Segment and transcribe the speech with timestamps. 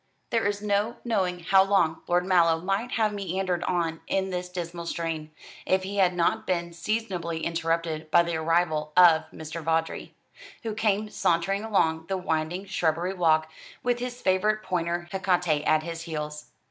[0.31, 4.87] There is no knowing how long Lord Mallow might have meandered on in this dismal
[4.87, 5.29] strain,
[5.63, 9.61] if he had not been seasonably interrupted by the arrival of Mr.
[9.61, 10.15] Vawdrey,
[10.63, 13.51] who came sauntering along the winding shrubbery walk,
[13.83, 16.47] with his favourite pointer Hecate at his heels.